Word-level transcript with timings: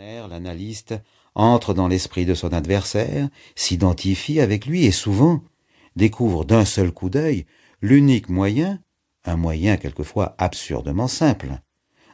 L'analyste 0.00 0.94
entre 1.34 1.74
dans 1.74 1.86
l'esprit 1.86 2.24
de 2.24 2.34
son 2.34 2.54
adversaire, 2.54 3.28
s'identifie 3.54 4.40
avec 4.40 4.64
lui 4.64 4.86
et 4.86 4.92
souvent 4.92 5.42
découvre 5.94 6.46
d'un 6.46 6.64
seul 6.64 6.90
coup 6.90 7.10
d'œil 7.10 7.44
l'unique 7.82 8.30
moyen, 8.30 8.80
un 9.24 9.36
moyen 9.36 9.76
quelquefois 9.76 10.34
absurdement 10.38 11.06
simple, 11.06 11.60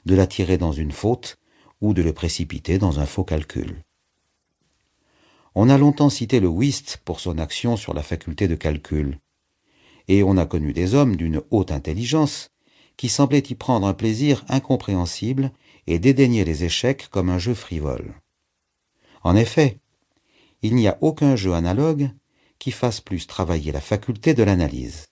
de 0.05 0.17
l'attirer 0.17 0.59
dans 0.59 0.73
une 0.73 0.91
faute 0.91 1.39
ou 1.81 1.95
de 1.95 2.03
le 2.03 2.13
précipiter 2.13 2.79
dans 2.79 2.99
un 2.99 3.07
faux 3.07 3.25
calcul. 3.25 3.85
On 5.55 5.69
a 5.69 5.79
longtemps 5.79 6.11
cité 6.11 6.41
le 6.41 6.49
whist 6.49 6.99
pour 7.05 7.21
son 7.21 7.39
action 7.39 7.77
sur 7.77 7.95
la 7.95 8.03
faculté 8.03 8.49
de 8.49 8.57
calcul, 8.57 9.21
et 10.09 10.25
on 10.25 10.37
a 10.37 10.47
connu 10.47 10.73
des 10.73 10.95
hommes 10.95 11.15
d'une 11.15 11.41
haute 11.51 11.71
intelligence 11.71 12.51
qui 12.97 13.09
semblaient 13.09 13.45
y 13.49 13.55
prendre 13.55 13.87
un 13.87 13.95
plaisir 13.95 14.45
incompréhensible 14.49 15.53
et 15.87 15.99
dédaigner 15.99 16.45
les 16.45 16.65
échecs 16.65 17.09
comme 17.11 17.31
un 17.31 17.39
jeu 17.39 17.55
frivole. 17.55 18.15
En 19.23 19.37
effet, 19.37 19.79
il 20.63 20.75
n'y 20.75 20.89
a 20.89 20.99
aucun 21.01 21.37
jeu 21.37 21.53
analogue 21.53 22.11
qui 22.59 22.71
fasse 22.71 23.01
plus 23.01 23.27
travailler 23.27 23.73
la 23.73 23.81
faculté 23.81 24.35
de 24.35 24.43
l'analyse. 24.43 25.07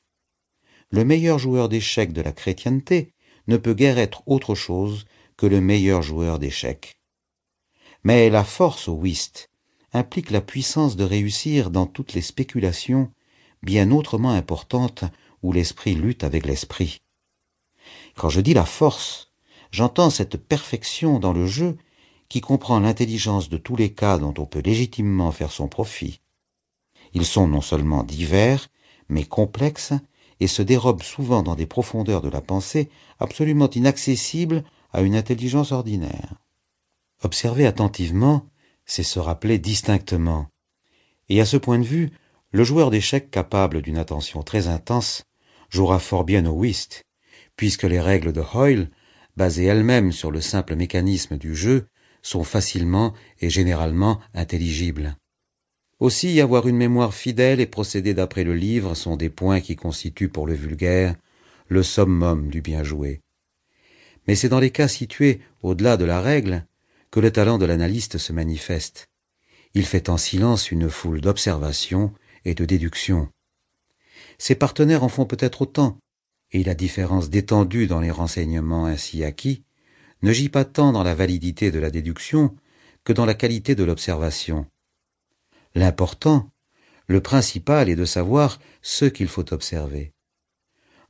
Le 0.91 1.05
meilleur 1.05 1.39
joueur 1.39 1.69
d'échecs 1.69 2.13
de 2.13 2.23
la 2.23 2.33
chrétienté 2.33 3.13
ne 3.47 3.57
peut 3.57 3.75
guère 3.75 3.99
être 3.99 4.23
autre 4.27 4.55
chose 4.55 5.05
que 5.37 5.47
le 5.47 5.61
meilleur 5.61 6.03
joueur 6.03 6.39
d'échecs. 6.39 6.99
Mais 8.03 8.31
la 8.31 8.45
force 8.45 8.89
au 8.89 8.95
whist 8.95 9.51
implique 9.93 10.31
la 10.31 10.41
puissance 10.41 10.97
de 10.97 11.05
réussir 11.05 11.71
dans 11.71 11.87
toutes 11.87 12.15
les 12.15 12.23
spéculations 12.23 13.11
bien 13.63 13.91
autrement 13.91 14.33
importantes 14.33 15.05
où 15.43 15.53
l'esprit 15.53 15.95
lutte 15.95 16.25
avec 16.25 16.47
l'esprit. 16.47 17.03
Quand 18.17 18.29
je 18.29 18.41
dis 18.41 18.55
la 18.55 18.65
force, 18.65 19.33
j'entends 19.75 20.09
cette 20.09 20.37
perfection 20.37 21.19
dans 21.19 21.33
le 21.33 21.49
jeu 21.49 21.77
qui 22.29 22.41
comprend 22.41 22.79
l'intelligence 22.79 23.49
de 23.49 23.57
tous 23.57 23.75
les 23.75 23.93
cas 23.93 24.19
dont 24.19 24.33
on 24.39 24.47
peut 24.47 24.63
légitimement 24.65 25.33
faire 25.33 25.51
son 25.51 25.67
profit. 25.67 26.21
Ils 27.13 27.27
sont 27.27 27.49
non 27.49 27.61
seulement 27.61 28.05
divers, 28.05 28.69
mais 29.09 29.25
complexes 29.25 29.93
et 30.39 30.47
se 30.47 30.63
dérobent 30.63 31.03
souvent 31.03 31.43
dans 31.43 31.57
des 31.57 31.67
profondeurs 31.67 32.23
de 32.23 32.29
la 32.29 32.41
pensée 32.41 32.89
absolument 33.19 33.69
inaccessibles 33.69 34.63
à 34.93 35.03
une 35.03 35.17
intelligence 35.17 35.73
ordinaire. 35.73 36.35
Observer 37.25 37.67
attentivement, 37.67 38.47
c'est 38.87 39.03
se 39.03 39.19
rappeler 39.19 39.59
distinctement. 39.59 40.47
Et 41.29 41.41
à 41.41 41.47
ce 41.47 41.57
point 41.57 41.81
de 41.81 41.85
vue, 41.85 42.13
le 42.53 42.63
joueur 42.63 42.93
d'échecs 42.93 43.29
capable 43.29 43.83
d'une 43.83 43.99
attention 43.99 44.45
très 44.45 44.69
intense 44.69 45.25
jouera 45.69 45.99
fort 45.99 46.23
bien 46.23 46.47
au 46.47 46.53
whist, 46.53 47.07
puisque 47.57 47.83
les 47.83 48.01
règles 48.01 48.33
de 48.33 48.41
Hoyle, 48.55 48.89
basées 49.37 49.65
elles-mêmes 49.65 50.13
sur 50.13 50.31
le 50.31 50.41
simple 50.41 50.77
mécanisme 50.77 51.37
du 51.37 51.55
jeu, 51.55 51.87
sont 52.23 52.45
facilement 52.45 53.13
et 53.41 53.51
généralement 53.51 54.21
intelligibles. 54.35 55.17
Aussi, 56.01 56.41
avoir 56.41 56.67
une 56.67 56.77
mémoire 56.77 57.15
fidèle 57.15 57.61
et 57.61 57.67
procéder 57.67 58.15
d'après 58.15 58.45
le 58.45 58.55
livre 58.55 58.95
sont 58.95 59.17
des 59.17 59.31
points 59.31 59.61
qui 59.61 59.77
constituent 59.77 60.29
pour 60.29 60.47
le 60.47 60.55
vulgaire 60.55 61.15
le 61.69 61.83
summum 61.83 62.51
du 62.51 62.61
bien 62.61 62.83
joué. 62.83 63.21
Mais 64.27 64.35
c'est 64.35 64.49
dans 64.49 64.61
les 64.61 64.71
cas 64.71 64.89
situés 64.89 65.41
au-delà 65.63 65.97
de 65.97 66.05
la 66.05 66.21
règle 66.21 66.67
que 67.11 67.21
le 67.21 67.31
talent 67.31 67.59
de 67.59 67.67
l'analyste 67.67 68.19
se 68.19 68.33
manifeste. 68.33 69.09
Il 69.75 69.87
fait 69.87 70.09
en 70.09 70.17
silence 70.17 70.71
une 70.71 70.91
foule 70.91 71.21
d'observations 71.21 72.13
et 72.45 72.55
de 72.55 72.65
déductions. 72.65 73.29
Ses 74.39 74.55
partenaires 74.55 75.05
en 75.05 75.09
font 75.09 75.27
peut-être 75.27 75.63
autant, 75.63 75.99
et 76.55 76.63
la 76.63 76.75
différence 76.75 77.31
d'étendue 77.31 77.89
dans 77.89 78.01
les 78.01 78.13
renseignements 78.13 78.87
ainsi 78.87 79.25
acquis 79.25 79.65
ne 80.23 80.33
gît 80.33 80.49
pas 80.49 80.65
tant 80.65 80.93
dans 80.93 81.03
la 81.03 81.15
validité 81.15 81.73
de 81.73 81.81
la 81.81 81.91
déduction 81.91 82.55
que 83.03 83.13
dans 83.13 83.27
la 83.27 83.35
qualité 83.35 83.75
de 83.75 83.83
l'observation. 83.83 84.65
L'important, 85.75 86.49
le 87.09 87.21
principal 87.21 87.91
est 87.91 87.97
de 87.97 88.05
savoir 88.05 88.61
ce 88.83 89.05
qu'il 89.05 89.27
faut 89.27 89.53
observer. 89.53 90.13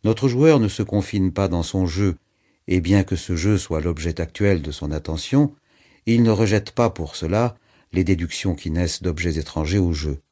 Notre 0.03 0.28
joueur 0.28 0.60
ne 0.60 0.69
se 0.69 0.83
confine 0.83 1.31
pas 1.31 1.47
dans 1.47 1.62
son 1.62 1.87
jeu, 1.87 2.16
et 2.66 2.81
bien 2.81 3.04
que 3.04 3.15
ce 3.15 3.37
jeu 3.37 3.59
soit 3.59 3.83
l'objet 3.83 4.22
actuel 4.22 4.62
de 4.62 4.71
son 4.71 4.91
attention, 4.91 5.54
il 6.06 6.22
ne 6.22 6.31
rejette 6.31 6.71
pas 6.71 6.88
pour 6.88 7.16
cela 7.16 7.56
les 7.93 8.03
déductions 8.03 8.54
qui 8.54 8.71
naissent 8.71 9.03
d'objets 9.03 9.38
étrangers 9.38 9.78
au 9.78 9.93
jeu. 9.93 10.22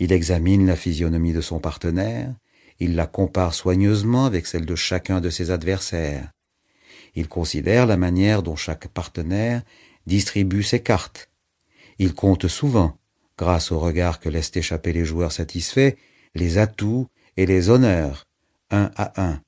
Il 0.00 0.12
examine 0.12 0.66
la 0.66 0.76
physionomie 0.76 1.32
de 1.32 1.40
son 1.40 1.60
partenaire, 1.60 2.34
il 2.80 2.96
la 2.96 3.06
compare 3.06 3.54
soigneusement 3.54 4.24
avec 4.24 4.46
celle 4.46 4.66
de 4.66 4.74
chacun 4.74 5.20
de 5.20 5.30
ses 5.30 5.50
adversaires. 5.50 6.32
Il 7.14 7.28
considère 7.28 7.86
la 7.86 7.96
manière 7.96 8.42
dont 8.42 8.56
chaque 8.56 8.88
partenaire 8.88 9.62
distribue 10.06 10.62
ses 10.62 10.80
cartes. 10.80 11.30
Il 11.98 12.14
compte 12.14 12.48
souvent, 12.48 12.98
grâce 13.36 13.70
au 13.70 13.78
regard 13.78 14.18
que 14.18 14.30
laissent 14.30 14.56
échapper 14.56 14.92
les 14.92 15.04
joueurs 15.04 15.32
satisfaits, 15.32 15.94
les 16.34 16.58
atouts 16.58 17.06
et 17.36 17.46
les 17.46 17.68
honneurs, 17.68 18.26
un 18.70 18.90
à 18.96 19.22
un. 19.22 19.40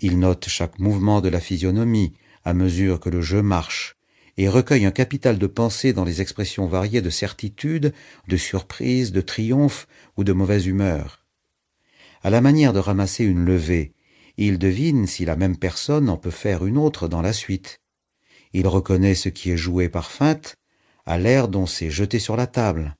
Il 0.00 0.18
note 0.18 0.48
chaque 0.48 0.78
mouvement 0.78 1.20
de 1.20 1.28
la 1.28 1.40
physionomie 1.40 2.14
à 2.44 2.54
mesure 2.54 3.00
que 3.00 3.08
le 3.08 3.22
jeu 3.22 3.42
marche, 3.42 3.96
et 4.36 4.48
recueille 4.48 4.84
un 4.84 4.90
capital 4.90 5.38
de 5.38 5.46
pensée 5.46 5.92
dans 5.92 6.04
les 6.04 6.20
expressions 6.20 6.66
variées 6.66 7.02
de 7.02 7.10
certitude, 7.10 7.92
de 8.28 8.36
surprise, 8.36 9.12
de 9.12 9.20
triomphe 9.20 9.86
ou 10.16 10.24
de 10.24 10.32
mauvaise 10.32 10.66
humeur. 10.66 11.23
À 12.24 12.30
la 12.30 12.40
manière 12.40 12.72
de 12.72 12.78
ramasser 12.78 13.22
une 13.22 13.44
levée, 13.44 13.92
il 14.38 14.58
devine 14.58 15.06
si 15.06 15.26
la 15.26 15.36
même 15.36 15.58
personne 15.58 16.08
en 16.08 16.16
peut 16.16 16.30
faire 16.30 16.64
une 16.64 16.78
autre 16.78 17.06
dans 17.06 17.20
la 17.20 17.34
suite. 17.34 17.82
Il 18.54 18.66
reconnaît 18.66 19.14
ce 19.14 19.28
qui 19.28 19.50
est 19.50 19.58
joué 19.58 19.90
par 19.90 20.10
feinte 20.10 20.56
à 21.04 21.18
l'air 21.18 21.48
dont 21.48 21.66
c'est 21.66 21.90
jeté 21.90 22.18
sur 22.18 22.34
la 22.34 22.46
table. 22.46 22.96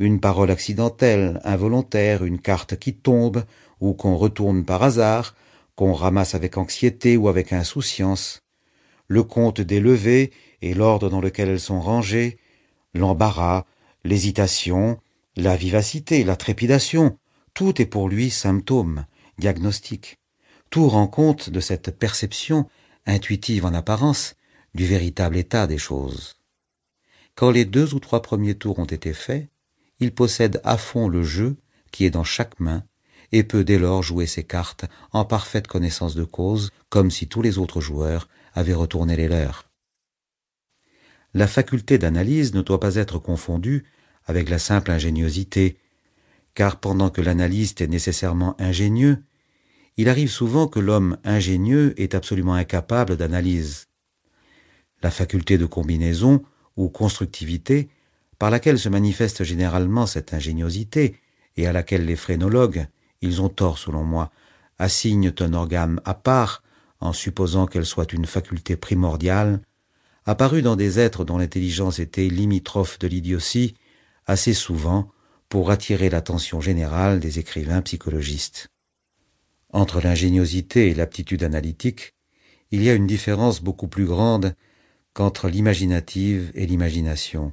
Une 0.00 0.18
parole 0.18 0.50
accidentelle, 0.50 1.40
involontaire, 1.44 2.24
une 2.24 2.40
carte 2.40 2.76
qui 2.76 2.94
tombe, 2.94 3.44
ou 3.80 3.94
qu'on 3.94 4.16
retourne 4.16 4.64
par 4.64 4.82
hasard, 4.82 5.36
qu'on 5.76 5.92
ramasse 5.92 6.34
avec 6.34 6.58
anxiété 6.58 7.16
ou 7.16 7.28
avec 7.28 7.52
insouciance, 7.52 8.40
le 9.06 9.22
compte 9.22 9.60
des 9.60 9.78
levées 9.78 10.32
et 10.62 10.74
l'ordre 10.74 11.10
dans 11.10 11.20
lequel 11.20 11.48
elles 11.48 11.60
sont 11.60 11.80
rangées, 11.80 12.38
l'embarras, 12.92 13.66
l'hésitation, 14.02 14.98
la 15.36 15.54
vivacité, 15.54 16.24
la 16.24 16.34
trépidation, 16.34 17.16
tout 17.56 17.80
est 17.80 17.86
pour 17.86 18.10
lui 18.10 18.28
symptôme, 18.30 19.06
diagnostic. 19.38 20.18
Tout 20.68 20.90
rend 20.90 21.06
compte 21.08 21.48
de 21.48 21.60
cette 21.60 21.90
perception, 21.90 22.68
intuitive 23.06 23.64
en 23.64 23.72
apparence, 23.72 24.36
du 24.74 24.84
véritable 24.84 25.38
état 25.38 25.66
des 25.66 25.78
choses. 25.78 26.36
Quand 27.34 27.50
les 27.50 27.64
deux 27.64 27.94
ou 27.94 27.98
trois 27.98 28.20
premiers 28.20 28.56
tours 28.56 28.78
ont 28.78 28.84
été 28.84 29.14
faits, 29.14 29.48
il 30.00 30.12
possède 30.14 30.60
à 30.64 30.76
fond 30.76 31.08
le 31.08 31.22
jeu 31.22 31.56
qui 31.92 32.04
est 32.04 32.10
dans 32.10 32.24
chaque 32.24 32.60
main 32.60 32.84
et 33.32 33.42
peut 33.42 33.64
dès 33.64 33.78
lors 33.78 34.02
jouer 34.02 34.26
ses 34.26 34.44
cartes 34.44 34.84
en 35.12 35.24
parfaite 35.24 35.66
connaissance 35.66 36.14
de 36.14 36.24
cause, 36.24 36.72
comme 36.90 37.10
si 37.10 37.26
tous 37.26 37.40
les 37.40 37.56
autres 37.56 37.80
joueurs 37.80 38.28
avaient 38.52 38.74
retourné 38.74 39.16
les 39.16 39.28
leurs. 39.28 39.70
La 41.32 41.46
faculté 41.46 41.96
d'analyse 41.96 42.52
ne 42.52 42.60
doit 42.60 42.80
pas 42.80 42.96
être 42.96 43.18
confondue 43.18 43.86
avec 44.26 44.50
la 44.50 44.58
simple 44.58 44.90
ingéniosité, 44.90 45.78
car 46.56 46.80
pendant 46.80 47.10
que 47.10 47.20
l'analyste 47.20 47.82
est 47.82 47.86
nécessairement 47.86 48.56
ingénieux, 48.58 49.22
il 49.98 50.08
arrive 50.08 50.30
souvent 50.30 50.66
que 50.66 50.80
l'homme 50.80 51.18
ingénieux 51.22 51.94
est 52.00 52.14
absolument 52.14 52.54
incapable 52.54 53.18
d'analyse. 53.18 53.88
La 55.02 55.10
faculté 55.10 55.58
de 55.58 55.66
combinaison 55.66 56.42
ou 56.76 56.88
constructivité, 56.88 57.90
par 58.38 58.50
laquelle 58.50 58.78
se 58.78 58.88
manifeste 58.88 59.44
généralement 59.44 60.06
cette 60.06 60.32
ingéniosité, 60.32 61.20
et 61.58 61.66
à 61.66 61.72
laquelle 61.72 62.06
les 62.06 62.16
phrénologues, 62.16 62.86
ils 63.20 63.42
ont 63.42 63.50
tort 63.50 63.76
selon 63.76 64.02
moi, 64.02 64.30
assignent 64.78 65.32
un 65.40 65.52
organe 65.52 66.00
à 66.06 66.14
part, 66.14 66.62
en 67.00 67.12
supposant 67.12 67.66
qu'elle 67.66 67.86
soit 67.86 68.14
une 68.14 68.26
faculté 68.26 68.76
primordiale, 68.76 69.60
apparut 70.24 70.62
dans 70.62 70.76
des 70.76 70.98
êtres 70.98 71.24
dont 71.24 71.36
l'intelligence 71.36 71.98
était 71.98 72.28
limitrophe 72.28 72.98
de 72.98 73.08
l'idiotie, 73.08 73.74
assez 74.26 74.54
souvent 74.54 75.10
pour 75.48 75.70
attirer 75.70 76.10
l'attention 76.10 76.60
générale 76.60 77.20
des 77.20 77.38
écrivains 77.38 77.82
psychologistes. 77.82 78.68
Entre 79.72 80.00
l'ingéniosité 80.00 80.88
et 80.88 80.94
l'aptitude 80.94 81.42
analytique, 81.42 82.14
il 82.70 82.82
y 82.82 82.90
a 82.90 82.94
une 82.94 83.06
différence 83.06 83.62
beaucoup 83.62 83.88
plus 83.88 84.06
grande 84.06 84.54
qu'entre 85.12 85.48
l'imaginative 85.48 86.50
et 86.54 86.66
l'imagination, 86.66 87.52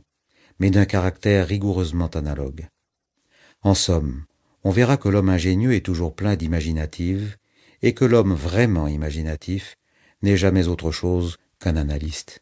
mais 0.60 0.70
d'un 0.70 0.86
caractère 0.86 1.48
rigoureusement 1.48 2.08
analogue. 2.08 2.68
En 3.62 3.76
somme, 3.76 4.26
on 4.64 4.72
verra 4.72 4.98
que 4.98 5.10
l'homme 5.10 5.30
ingénieux 5.30 5.74
est 5.74 5.86
toujours 5.86 6.16
plein 6.16 6.36
d'imaginative, 6.36 7.38
et 7.82 7.94
que 7.94 8.06
l'homme 8.06 8.34
vraiment 8.34 8.88
imaginatif 8.88 9.76
n'est 10.22 10.38
jamais 10.38 10.68
autre 10.68 10.92
chose 10.92 11.38
qu'un 11.60 11.76
analyste. 11.76 12.42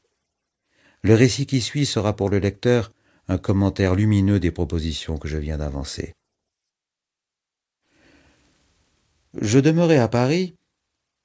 Le 1.02 1.16
récit 1.16 1.48
qui 1.48 1.62
suit 1.62 1.88
sera 1.88 2.16
pour 2.16 2.30
le 2.30 2.38
lecteur 2.38 2.94
un 3.32 3.38
commentaire 3.38 3.96
lumineux 3.96 4.42
des 4.42 4.52
propositions 4.52 5.18
que 5.18 5.30
je 5.30 5.38
viens 5.38 5.58
d'avancer. 5.58 6.14
Je 9.40 9.58
demeurai 9.58 9.98
à 9.98 10.10
Paris 10.10 10.58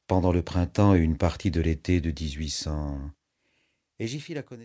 pendant 0.07 0.31
le 0.31 0.43
printemps 0.43 0.95
et 0.95 1.01
une 1.01 1.17
partie 1.17 1.51
de 1.51 1.61
l'été 1.61 2.01
de 2.01 2.11
1800, 2.11 3.01
et 3.99 4.07
j'y 4.07 4.21
fis 4.21 4.35
la 4.35 4.45
connaissance. 4.45 4.65